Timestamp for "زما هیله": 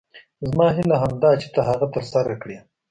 0.47-0.95